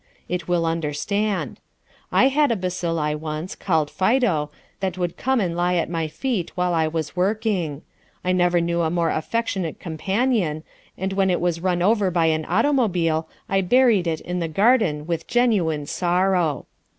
[0.27, 1.59] It will understand.
[2.11, 6.51] I had a bacilli once, called Fido, that would come and lie at my feet
[6.55, 7.83] while I was working.
[8.25, 10.63] I never knew a more affectionate companion,
[10.97, 15.05] and when it was run over by an automobile, I buried it in the garden
[15.05, 16.65] with genuine sorrow.